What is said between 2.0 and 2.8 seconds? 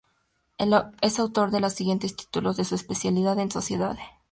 títulos de su